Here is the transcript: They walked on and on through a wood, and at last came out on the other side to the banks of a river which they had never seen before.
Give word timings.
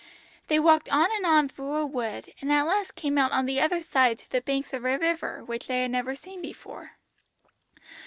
They 0.47 0.57
walked 0.57 0.89
on 0.89 1.11
and 1.11 1.27
on 1.27 1.47
through 1.47 1.75
a 1.75 1.85
wood, 1.85 2.33
and 2.41 2.51
at 2.51 2.63
last 2.65 2.95
came 2.95 3.19
out 3.19 3.31
on 3.31 3.45
the 3.45 3.61
other 3.61 3.79
side 3.83 4.17
to 4.17 4.31
the 4.31 4.41
banks 4.41 4.73
of 4.73 4.83
a 4.83 4.97
river 4.97 5.43
which 5.43 5.67
they 5.67 5.83
had 5.83 5.91
never 5.91 6.15
seen 6.15 6.41
before. 6.41 6.93